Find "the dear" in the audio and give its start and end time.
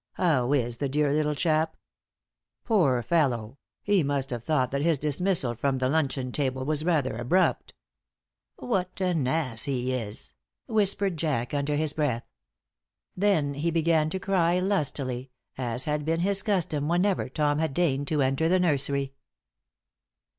0.77-1.13